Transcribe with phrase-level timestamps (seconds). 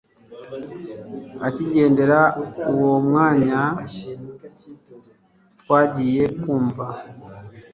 [1.47, 2.19] akigendera
[2.73, 3.59] uwo mwanya
[5.59, 6.85] twagiye kumva